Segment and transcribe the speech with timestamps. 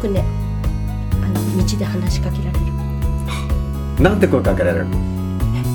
[0.00, 0.24] くね
[1.22, 4.02] あの道で話しかけられる。
[4.02, 4.96] なんて声かけられるの？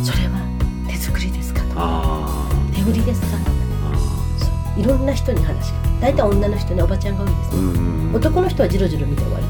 [0.03, 0.39] それは
[0.87, 1.67] 手作りですかと。
[1.67, 3.45] かあ手売りですかと。
[3.45, 3.51] か
[4.77, 7.51] いろんな人に話が大体女の人におばちゃんが多いです。
[7.51, 8.15] ーうね、んうん。
[8.15, 9.45] 男の人はジロジロ見て終わり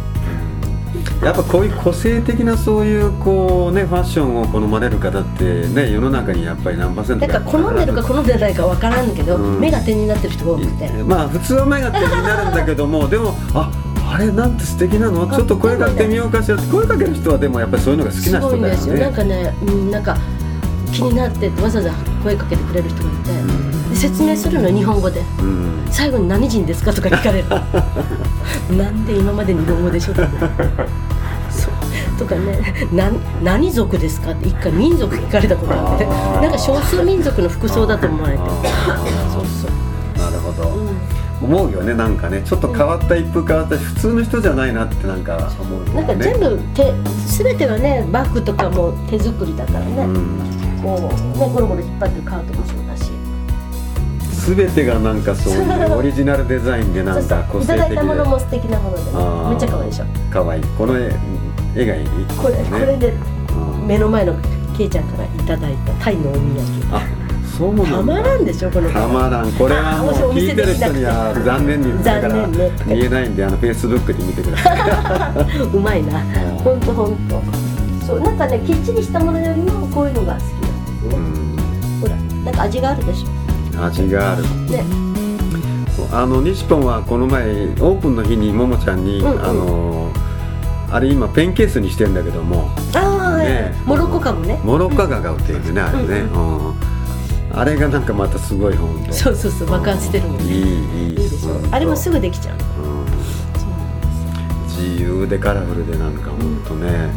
[1.24, 9.60] やっぱこういう個性的なそういうこうねファッションを好まれる方ってね世の中にやっぱり何パーセントだから好んでるか好んでないかわからんけど、うん。
[9.60, 13.72] 目が点になってる人が多くて、まあ普通は目が点になるんだけどもでもあ
[14.16, 15.28] あれなんて素敵なの？
[15.28, 16.56] ちょっと声かけてみようかしら。
[16.56, 18.96] って声かける人はでもやっぱりそういうのが好きすな人だよごいんですよ。
[18.96, 20.18] なんねかね、うん、なんか
[20.94, 21.92] 気になってわざわざ
[22.24, 25.86] 声かけてくれる人がいて、で説明するの日本語でうん。
[25.92, 27.50] 最後に何人ですかとか聞かれる。
[28.78, 30.14] なんで今まで日本語でしょ
[32.18, 33.12] とかねな
[33.44, 42.42] 何族ですかって一回民族聞かれたことあってなんか少数民族の服装だと思われてあそうそう、なるほど、うん思うよねなんかね。
[42.44, 45.94] ちょっと変わった一風変わったし普通の人じゃないなってなんか思うよね。
[45.94, 46.94] なんか全部手
[47.44, 50.82] 全てはねバッグとかも手作りだからね、うん。
[50.82, 53.12] こうねゴロゴロ引っ張ってるカートもそうだし。
[54.48, 59.10] 全てがなんかそういう オリジナルデザインでなんか個性的でいただいたものも素敵なものでね。
[59.50, 60.64] めっちゃ可愛いでしょかわいい。
[60.78, 61.12] この絵
[61.76, 62.08] 絵がいい。
[62.38, 63.14] これ、ねこれで
[63.80, 64.34] うん目の前の
[64.78, 66.52] ケイちゃんからいただいたタイのお土産。
[66.92, 67.25] あ
[67.58, 69.52] そうなたまらんでしょこのたまらん。
[69.54, 71.88] これはもう聞いてる人には残念に
[72.86, 76.20] 見えないんであのフェイスブックで見てくださいうまいな。
[76.64, 77.42] ほんとほんと。
[78.06, 82.02] そうなんかねきっちりしたものよりもこういうのが好きなんですうねん。
[82.02, 83.86] ほらなんか味があるでしょ。
[83.86, 84.44] 味がある。
[84.70, 84.84] ね。
[86.12, 89.44] あの西ポンはこの前オープンの日にももちゃんに、うんうん。
[89.44, 90.12] あの
[90.92, 92.70] あれ今ペンケースにしてんだけども。
[92.94, 93.74] ああ、ね。
[93.86, 94.60] モロッコかもね。
[94.64, 96.74] モロッコガが売ってるねあれね、うん
[97.54, 102.56] あれがなんかまたすごい本当そうそうそう爆発してるもんねいいいいでしょうんあれもすぐできちゃう。
[102.56, 103.06] うん。
[104.68, 107.10] そう自由でカラフルでなんか本当ね、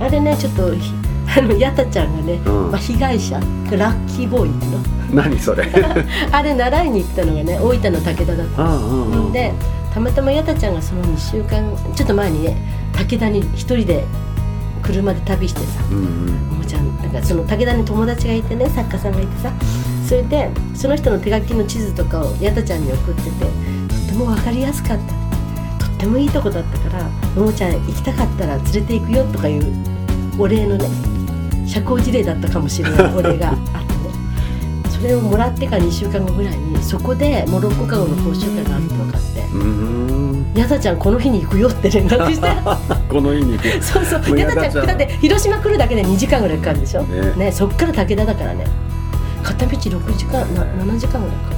[0.00, 0.92] あれねちょっとひ
[1.38, 2.70] あのヤタちゃんがね、うん。
[2.70, 3.38] まあ、被害者
[3.70, 4.78] ラッキーボーイの。
[5.12, 5.64] 何それ？
[6.30, 9.52] あれ習いに行ったのがね大分の武田だったうんうんで
[9.94, 11.64] たまたまヤタちゃんがその2週間
[11.96, 12.56] ちょっと前にね
[12.92, 14.04] 武田に一人で
[14.82, 15.66] 車で旅してさ。
[15.90, 16.59] うんうん
[17.12, 19.52] なんかその武田に友達がいてね作家さんがいてさ
[20.06, 25.20] それでその人の手書きの地図とかをやたちゃんに送っててとっても分かりやすかった。
[25.86, 27.04] とってもいいとこだったから
[27.36, 29.72] 「ももちゃん行きたかったら連れて行くよ」とかいう
[30.38, 30.88] お礼のね
[31.66, 33.54] 社交辞令だったかもしれないお礼が。
[33.74, 33.79] あ
[35.00, 42.48] それをもらってから2週間後ぐらいにそこでモロッコカゴの講習会があるって分かってうーん「ヤタちゃんこの日に行くよ」って連絡して。
[43.08, 44.20] この日にそうそう。
[44.20, 47.02] もうヤタヤタちゃんだって広島来るだけで2時間ぐらいかかるでしょ？
[47.02, 47.46] ね。
[47.46, 48.66] ねそっから武田だからね。
[49.42, 51.54] 片道6時間な7時間ぐらいかか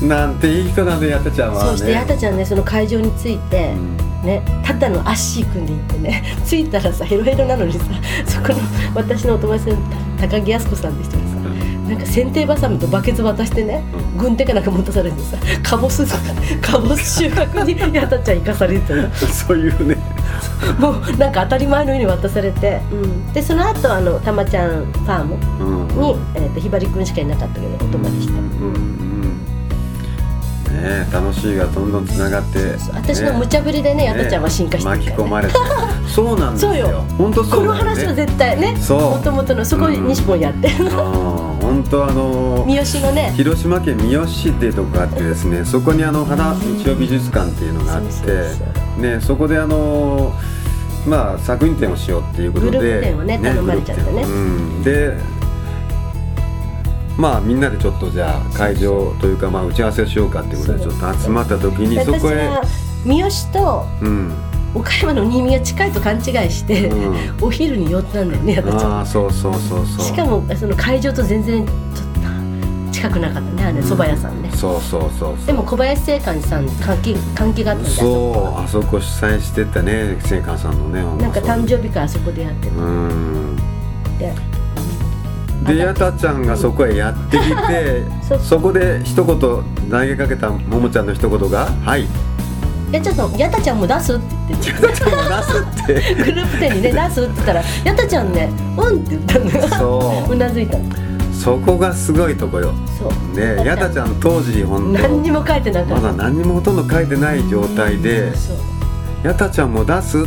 [0.00, 0.08] る。
[0.08, 1.68] なんていい人なんでやたちゃんはね。
[1.68, 4.26] そうしてヤタちゃんねその会場に着いて、うん。
[4.26, 7.80] ねただのアッシー君で行ってね 着いたらさヘロヘロなのにさ
[8.26, 8.54] そこの
[8.94, 9.76] 私のお友達の
[10.18, 11.33] 高木靖子さんって人がさ
[11.88, 14.18] なんか剪定バサミとバケツ渡してね、うん。
[14.18, 16.04] 軍手かなんか持たされてさカボス
[16.60, 19.96] カボス収穫にヤタちゃん行かされてたのそういうね。
[20.78, 22.80] もうなんか当たり前のように渡されて、
[23.34, 26.00] でその後あのたまちゃんファームうん。
[26.00, 29.33] に、えー、とひばりくんしかいなかったけどお泊まりして、うんうん
[30.74, 35.54] ねえ楽しいがどんどんつながって私の無茶ぶりでねやたちゃんは進化してい巻き込まれて
[36.06, 37.04] そうなんですよ。
[37.16, 39.00] 本当そうこの話は絶対ねそう。
[39.00, 40.68] もともとのそこに西本やって。
[40.68, 43.32] るの、本当あの三好のね。
[43.36, 50.32] 広島県三好市っていうとこがあってですねそこにあの花日曜美術館っていうのがあってねそこであの
[51.06, 54.22] まあ作品展をしようっていうことでグループ展をね頼まれちゃってね。
[54.22, 55.16] うん、で
[57.16, 62.62] まあみんなでちょっとじゃあ会場というかまあ打ち合わせをしようかっていうことでちょっと集まった時にそ私こへは
[63.04, 64.32] 三好とうん。
[64.74, 67.44] 岡山の新見が近いと勘違いして、うん。
[67.46, 70.04] お昼に寄ったんだよねやたちゃんああそうそうそうそう。
[70.04, 72.24] しかもその会場と全然ちょっと
[72.90, 75.46] 近くなかったねあれ蕎麦屋さんね、そうそうそうそう。
[75.46, 78.08] でも小林製菓さん関係関係があったんだよそ
[78.58, 83.56] うあそこ主催してたね聖寛さんのねなんか誕生日会あそこでやってうん。
[84.18, 84.32] て
[85.66, 88.02] でやたちゃんがそこへやってきて
[88.42, 89.62] そこで一言投
[90.06, 92.06] げかけたももちゃんの一言が「はい」
[92.92, 96.14] やちゃんとやたちゃんも出すって言ってやたちゃんも出すって。
[96.24, 99.68] グループ展にね出すって言ったらやたちゃんねうんって言ったのよ。
[99.78, 100.32] そう。
[100.32, 100.84] うなずいたの。
[101.32, 102.72] そこがすごいとこよ。
[102.96, 103.36] そう。
[103.36, 104.14] ねやたちゃん。
[104.20, 106.06] 当時本何に当も書いてなかまった。
[106.08, 108.56] だ何にもほとんど書いてない状態でそう
[109.26, 110.24] 「やたちゃんも出す?」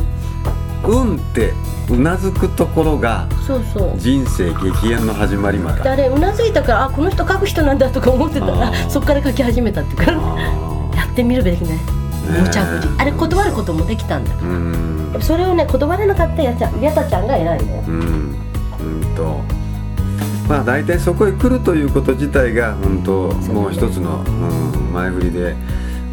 [0.84, 1.54] うんって
[1.90, 3.98] うなずくところがそうそう。
[3.98, 8.48] 人生激変の始まりまだであれうなずいたからあこの人書く人なんだとか思ってた。
[8.48, 10.12] らそっから書き始めたっていうか。
[10.96, 11.80] やってみるべきね。
[12.26, 12.88] ー無茶ぶり。
[12.98, 14.36] あれ断ることもできたんだ。
[14.36, 15.18] うん。
[15.22, 18.36] それをね断れなかったやちゃんやたちゃんが偉いねうん。
[18.80, 19.42] うんと。
[20.48, 24.30] まあ大体そこへ来るということ自体が本当もう一つの、う
[24.78, 25.56] ん、前振りで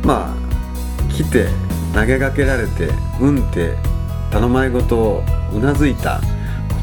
[0.02, 1.46] まあ来て
[1.94, 2.88] 投げかけられて
[3.20, 3.76] うんって
[4.34, 5.22] 頼まれ事を
[5.52, 6.20] うなずいた。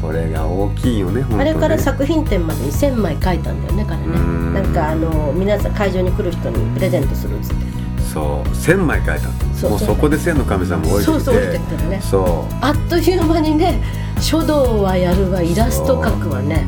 [0.00, 1.50] これが大きいよね本当ね。
[1.50, 4.54] あれから作品展までに1000枚書いたんだよね彼うん。
[4.54, 7.64] ねなんかあの皆さん会場に来る人にプレゼントするっつって。
[8.12, 8.48] そう。
[8.48, 12.00] 1000枚書いたもうそこで千の神様降りてきてそうそうてきてるね。
[12.00, 13.84] そあっという間にね
[14.18, 16.66] 書道はやるわイラスト描くわね。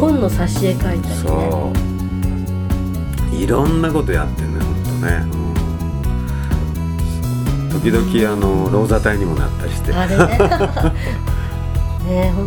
[0.00, 1.14] 本の挿絵描いたりね。
[1.14, 1.72] そ
[3.32, 3.36] う。
[3.36, 5.43] いろんなことやってんね本当ね、うん
[7.84, 9.92] 時々あのローザ隊にもなったりして。
[9.92, 10.24] あれね。
[12.08, 12.46] ね本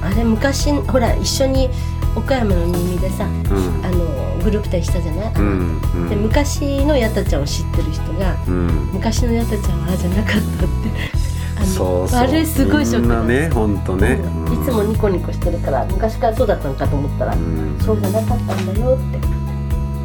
[0.00, 1.68] 当あれ昔ほら一緒に
[2.14, 3.84] 岡山の新見でさうん。
[3.84, 6.08] あのグループ展したじゃない、うんうん。
[6.08, 8.90] で昔のヤタちゃんを知ってる人がうん。
[8.92, 11.64] 昔のヤタちゃんはああじゃなかったって。
[11.66, 12.20] そうそう。
[12.20, 14.62] あれすごいショックね本当ね、うん。
[14.62, 17.76] いつもニコニコしてるから昔からそうだったのかと思ったら、うん。
[17.84, 19.18] そうじゃなかったんだよって。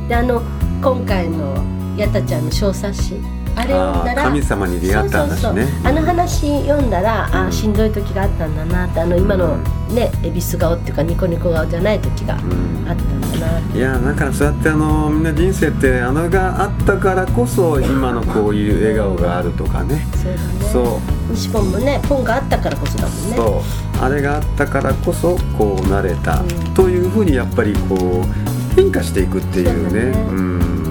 [0.10, 0.42] であの
[0.82, 1.64] 今回の
[1.96, 3.78] ヤタちゃんの小冊子あれを
[4.16, 5.68] ら神様に出会った話ね。
[5.84, 7.48] あの話読んだら、あうん。
[7.50, 9.58] ーしんどい時があったんだなってあの今の
[9.90, 12.84] ね恵比寿顔っていうかニコニコ顔じゃない時があうん。
[12.84, 13.78] ったんだなって。
[13.78, 20.06] いやだからそうやってあのみんな人生ってあのがあったからこそ今のこういう笑顔があるとかね。
[20.16, 20.72] そうだね。
[20.72, 20.82] そ
[21.30, 21.32] う。
[21.32, 23.36] 西本もね本があったからこそだもんね。
[23.36, 23.62] そ
[24.00, 24.04] う。
[24.04, 26.74] あれがあったからこそこうなれた、うん。
[26.74, 30.18] というふうにやっぱりこう変化していくっていうね。
[30.30, 30.83] うん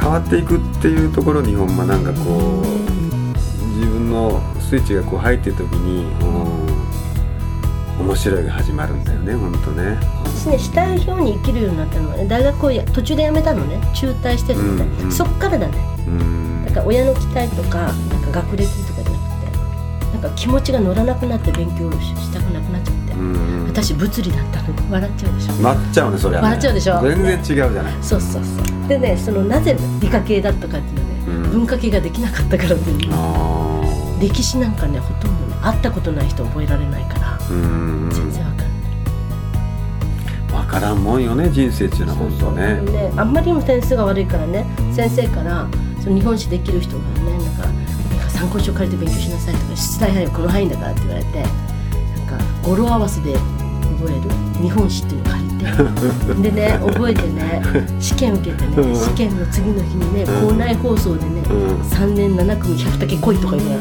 [0.00, 2.66] 変わっていくっていうところにほんまなんかこう
[3.76, 6.04] 自分のスイッチがこう入ってる時に、
[7.98, 9.98] うん、面白いが始まるんだよねほんとね。
[10.24, 13.80] 私ねしたいように生きるようになったのはね大学をや途中で辞めたのね。
[13.94, 15.12] 中退してるのね、うんうん。
[15.12, 15.76] そっからだね。
[16.06, 16.64] うん。
[16.64, 19.22] だから親の期待とかなんか学歴とかじゃなく
[20.12, 23.07] てなんか気持ちが乗らなくなって勉強ししたくなくなっちゃって、うん
[23.68, 24.68] 私物理だったの。
[24.68, 25.52] に笑っちゃうでしょ。
[25.54, 26.42] なっちゃうねそりゃね。
[26.42, 27.00] 笑っちゃうでしょ。
[27.02, 27.92] 全然違うじゃない。
[28.02, 28.88] そうそうそう。
[28.88, 31.50] でねそのなぜ理科系だったかっていうのはね、うん。
[31.60, 33.10] 文化系ができなかったからっていう。
[33.12, 38.68] あ歴史なんかねほとんどね会ったことない人覚えられないから全然わかんない、
[40.50, 42.80] 分からんもんよね人生っていうのは本当ね。
[42.90, 45.68] であんまりにも点数が悪いからね先生から
[46.02, 51.44] その日本史できる人がねなんか参考書借りて勉強しなさいとか出題範囲はこの範囲だからって言われて
[52.68, 53.32] 語呂合わせで
[53.98, 54.30] 覚える
[54.62, 55.48] 日本史っていうのを借り
[56.42, 56.50] て。
[56.50, 57.62] でね 覚えてね
[57.98, 58.92] 試験受けてうん。
[58.92, 60.48] ね試験の次の日にねうん。
[60.50, 61.80] 校内放送でねうん。
[61.80, 63.80] 3年7組100竹来いとか言うのよ。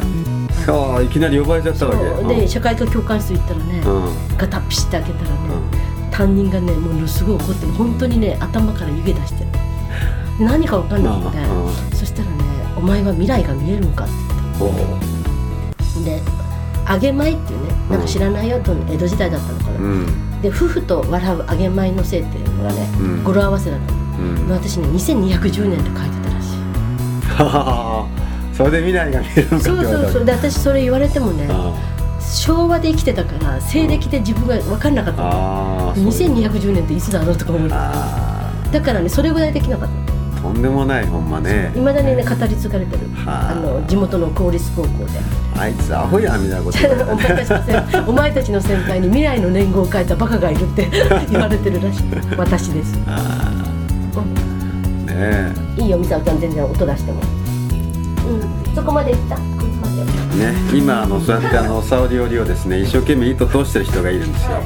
[0.70, 1.94] ああいきなり呼ばれちゃったわ
[2.28, 2.36] け。
[2.36, 3.96] で社会科教官室行ったらねうん。
[3.96, 4.02] うん
[4.38, 5.38] ガタッピシって開けたらね
[6.12, 7.74] 担任がねもうすごい怒ってる。
[7.74, 9.46] 本当にね頭から湯気出して
[10.40, 11.98] 何か分かんなくてうん。
[11.98, 12.36] そしたらね
[12.78, 14.14] 「お前は未来が見えるのか?」って
[14.60, 16.24] 言ってで
[16.90, 20.42] 「揚げ米」っていうねなんか知らないよと江戸時代だったのかな、うん。
[20.42, 23.24] で夫婦と笑う揚げ米のせいっていうのがね、うん。
[23.24, 24.00] 語呂合わせだったの。
[24.20, 24.50] うん。
[24.50, 26.58] 私ね2210年って書いてたらしい。
[28.58, 30.26] それで未来が見えるのかそうそうそう。
[30.26, 31.74] で私それ言われてもねあ
[32.20, 35.30] 昭和で生きてたから西暦で自分が分かんなかったの。
[35.32, 36.30] あーそう。
[36.30, 40.17] 2210年っていつだろうとか思うあだからねそれぐらいできなかったー
[40.54, 41.72] とんでもないほんまね。
[41.76, 43.08] いまだにね語り継がれてる。
[43.26, 43.52] はあ。
[43.52, 45.20] あの地元の公立高校で。
[45.60, 50.88] あいつアホやみたいなこと言われたお前たちの先お前たちの先輩に未来の年号を書いたバカがいるって
[51.32, 52.04] 言われてるらしい。
[52.38, 52.98] 私です。
[53.08, 53.52] あ。
[54.16, 57.22] うーねんいいよ美沙ちゃん全然音出しても。
[58.68, 58.76] うん。
[58.76, 59.38] そこまで行った？
[60.38, 64.62] ね今あのそうやってあの沙織織をですね一生懸命糸通してる人がいるんですよ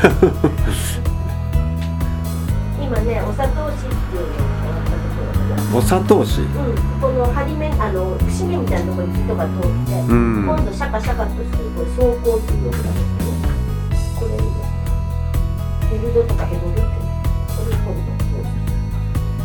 [2.80, 4.28] 今ねお砂糖紙っていうのを
[4.64, 6.50] やったところかなうんお砂糖紙うん、
[7.00, 9.70] この針目あの節目みたいなところに糸が通って、う
[10.14, 10.46] ん。
[10.46, 11.44] 今度シャカシャカとする
[11.76, 13.30] これ走行っていう動きなんですけど
[14.20, 14.44] これにね。
[15.90, 16.90] でルドとかエボルっていうの
[17.48, 17.96] それを今度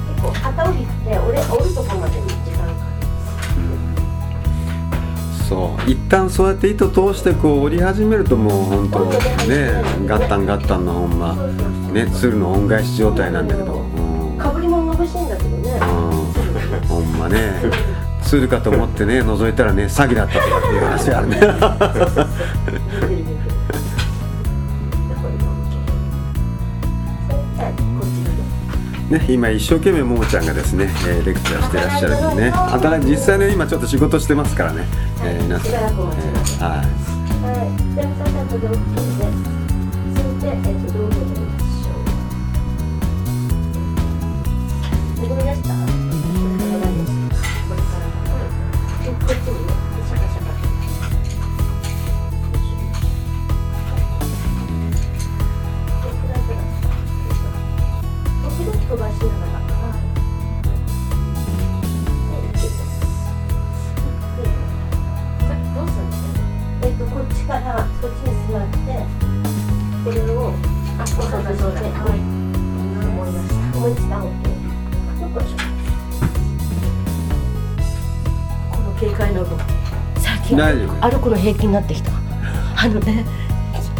[0.07, 1.39] 結構旗折りって俺
[5.87, 9.05] 一旦そうやって糸通してこう織り始めるともう本当
[9.47, 11.35] ねガッタンガッタンのほんま
[11.93, 14.37] ね鶴の恩返し状態なんだけど、うん。
[14.37, 15.71] かぶり物が欲しいんだけどね。
[15.71, 16.87] うん。
[16.87, 17.61] ほんまね。
[18.25, 21.39] 鶴かと思ってね覗いたらね詐欺だったとかっていう話があるね
[29.09, 34.83] ねね今一生懸命ももちゃんがですね、えーレクチャーしてらっしゃるんでね働い実際ね今ちょっと仕事してますからね、
[35.23, 36.85] えー皆さん、えーはい。
[37.45, 38.01] はい、で、
[49.17, 49.74] 二つと同
[80.55, 82.11] 歩くの平気になってきた。
[82.77, 83.25] あのね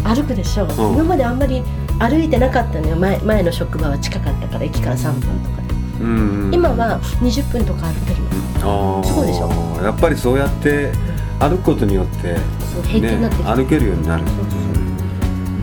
[0.04, 0.70] 歩くでしょ、ん。
[0.94, 1.62] 今まであんまり
[1.98, 2.96] 歩いてなかったのよ。
[2.96, 5.74] 前前の職場は近かったから駅から3分とかで。
[6.00, 8.22] うん今は20分とか歩ける
[8.60, 9.00] の。
[9.00, 9.04] あー。
[9.04, 9.50] そうでしょ。
[9.82, 10.92] やっぱりそうやって
[11.40, 12.36] 歩くことによって、
[12.72, 14.24] そう平気になって歩けるようになる。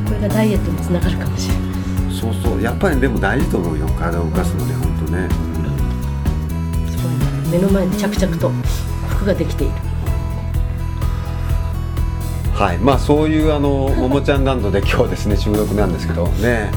[0.06, 1.64] これがダイエットにつながるかもしれない。
[2.14, 2.62] そうそう。
[2.62, 3.88] やっぱりでも大事と思うよ。
[3.98, 5.30] 体を動かすのね本当ね、
[6.90, 7.50] すごいな。
[7.52, 8.50] 目の前で着々と
[9.10, 9.74] 服ができている
[12.54, 12.78] はい。
[12.78, 16.72] まあそういうあのももちゃんランドで今日ですね収録なんですけどね。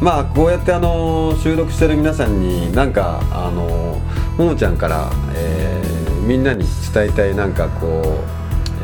[0.00, 4.00] まあこうやってあの収録してる皆さんになんかあの
[4.38, 8.02] ももちゃんから、えーみんなに伝えたいなんかこう、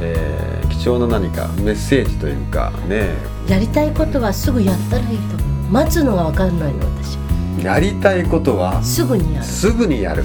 [0.01, 3.15] えー貴重な何かメッセージというかね。
[3.49, 5.37] やりたいことはすぐやったらいいと
[5.71, 7.19] 待つのが分かんないの私。
[7.65, 10.25] やりたいことはすぐにやる、すぐにやる。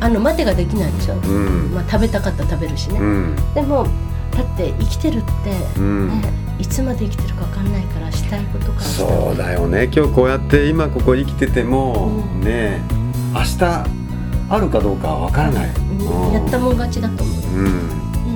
[0.00, 1.70] あの待てができないでしょ、うん。
[1.74, 3.36] まあ、食べたかったら食べるしね、うん。
[3.54, 3.86] でも
[4.42, 5.30] だって生きてるって、
[5.78, 6.08] うん。
[6.08, 9.90] ね、いつまで生きてるか分かんないからしたいことからそうだよね。
[9.94, 12.40] 今日こうやって今ここ生きてても、うん。
[12.40, 12.80] ね
[13.34, 13.64] 明日
[14.48, 15.68] あるかどうかは分からない、
[16.32, 17.66] やったもん勝ちだと思う、うん。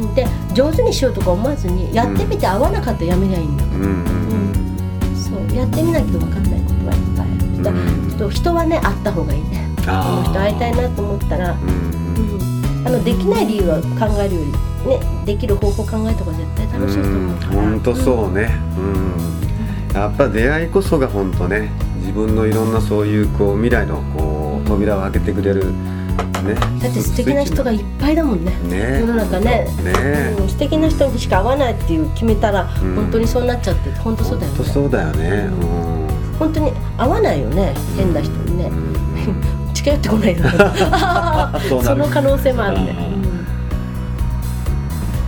[0.03, 5.57] うん、で上手にしようとか思わずにやってみて合わなかったらやめりゃいいんだから、うんうんそう。
[5.57, 7.79] やってみないと分かんないことはいっぱいある。
[7.81, 8.19] うん。
[8.19, 9.69] と人はね会った方がいいね。
[9.79, 11.59] この人会いたいなと思ったら、うん。
[11.59, 14.53] うん、あのできない理由は考えるより
[14.87, 17.53] ねできる方法考えた方が絶対楽しいと思うから。
[17.53, 25.73] 本当そうね、うん、やっぱ出会いこそが本当ね自分のいろんなそういうこう未来のこう扉を開けてくれる
[26.45, 26.55] ね。
[26.55, 28.53] だって素敵な人がいっぱいだもんね。
[28.69, 29.01] ね。
[29.01, 29.67] 世の中ね。
[29.83, 30.37] ね。
[30.39, 32.95] うん、素敵な人にしか会わないっていう決めたら、ん。
[32.95, 34.57] 本当にそうなっちゃって本当そうだよね。
[34.57, 35.51] 本当そうだよね。
[36.39, 38.71] 本当に会わないよね変な人にね、う
[39.71, 39.73] ん。
[39.73, 40.51] 近寄ってこないよね。
[41.83, 43.14] その可能性もあるね、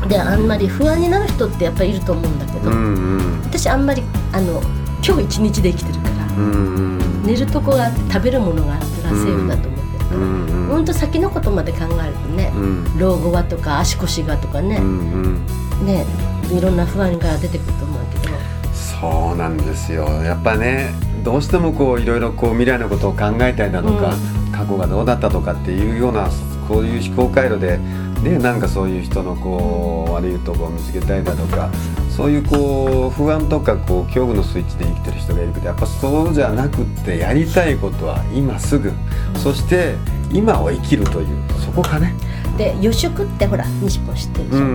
[0.09, 3.43] であんまり不安になる人ってやっぱりいると思うんだけど、うんうん。
[3.43, 4.61] 私あんまりあの
[5.07, 7.23] 今日一日で生きてるから、うんうん。
[7.25, 10.69] 寝るとこがあって食べるものがあったらセーフだと思ってるから、うんうん。
[10.69, 12.99] ほんと先のことまで考えるとね、うん。
[12.99, 15.45] 老後はとか足腰がとかねう、ん
[15.81, 15.87] うん。
[15.87, 16.05] ね
[16.51, 18.35] いろんな不安が出てくると思うけど。
[18.73, 20.07] そうなんですよ。
[20.23, 24.15] やっぱねどうしてもこういろいろこう未来のことを考えたりだとか、
[24.53, 26.29] 過去がどうだったとかっていうような
[26.69, 27.79] こういう思考回路で
[28.23, 31.71] でなんかそういう人のこう悪いとこを見つけたりだとか
[32.09, 38.91] そういうこう不安とかこう恐怖のスイッチで生きてる人がいるけどやっぱそうじゃなくってやりたいことは今すぐ、
[39.37, 39.97] そして
[40.33, 41.27] 今を生きるという
[41.65, 42.15] そこかね。
[42.57, 44.69] で予祝ってほら西本知ってるでしょ、う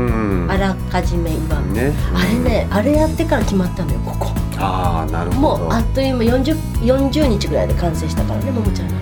[0.46, 4.32] んあらかじめ祝う、ね、あれねあれやってから決まったのよここ。
[4.58, 5.58] ああなるほど。
[5.64, 9.01] もうあっという間 40, 40日ぐらいで完成したからねももちゃんがうん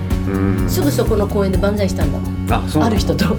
[0.68, 2.52] すぐそこの公園で万歳したんだもん。
[2.52, 3.36] あそうある人と。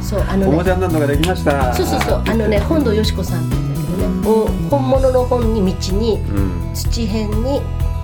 [0.00, 0.46] そうあのね。
[0.46, 1.72] おもちゃんなんのができました。
[1.74, 2.22] そうそうそう。
[2.26, 4.28] あのね本堂よしこさんって言うんだけどね。
[4.28, 6.74] お本物の本に道にうん。
[6.74, 7.60] 土辺に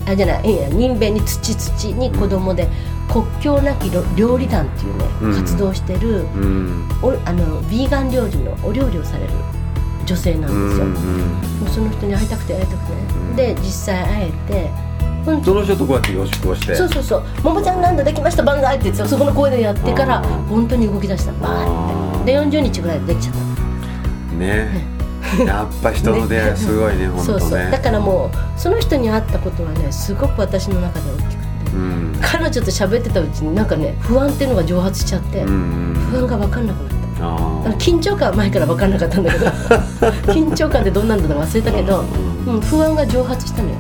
[0.07, 2.69] あじゃないいや人弁に土土に子供で
[3.11, 5.35] 国境なき料理団っていうね、うん。
[5.35, 6.89] 活動をしてるうん。
[7.03, 9.33] おあのビーガン料理のお料理をされる
[10.05, 14.71] 女性なんですよ、うんもうその人に会いたくて会いたくてね、で実際会えて
[15.25, 15.43] ほん。
[15.45, 18.43] その人とこうやって予祝をしてそうそうそう「ももちゃんなんだできました？
[18.43, 21.33] 万歳」って言ってそこの公園でやってから本当に動き出した。
[21.33, 22.33] バーって。
[22.33, 23.35] で40日ぐらいでできちゃっ
[24.31, 24.35] た。
[24.37, 24.95] ね。
[25.47, 27.51] やっぱ人の出会いはすごいね 本当ねそう。
[27.51, 31.37] そうだからもうその人に会ったことはねすごく私の中で大きくて。
[31.75, 32.19] うん。
[32.21, 36.95] 彼女と喋ってたうちになんかね不安っていうのが蒸発しちゃって、うん不安が分かんなくなった。
[37.79, 39.47] 緊張感は前から分かんなかったんだけど
[40.33, 42.05] 緊張感ってどんなんだか忘れたけど、
[42.47, 43.75] うん、不安が蒸発したのよ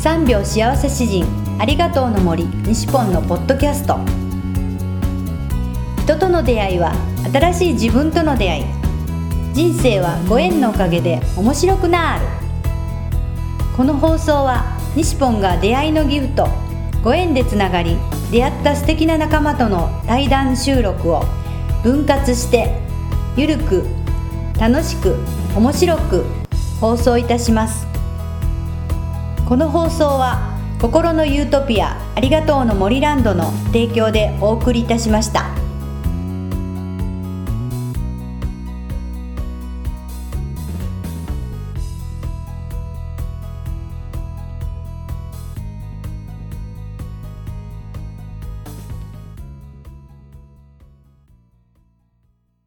[0.00, 1.26] 3秒幸せ詩人
[1.58, 3.98] ありがとうの森西ポンのポッドキャスト。
[6.04, 6.94] 人との出会いは
[7.30, 8.64] 新しい自分との出会い。
[9.52, 12.24] 人生はご縁のおかげで面白くなる。
[13.76, 14.64] この放送は
[14.96, 16.48] 西ポンが出会いのギフト
[17.04, 17.98] ご縁でつながり
[18.32, 21.24] 出会った素敵な仲間との対談収録を
[21.82, 22.74] 分割して
[23.36, 23.84] ゆるく
[24.58, 25.16] 楽しく
[25.54, 26.24] 面白く
[26.80, 27.99] 放送いたします。
[29.50, 35.49] この放送は心のユートピアありがとうの森ランドの提供でお送りいたしました。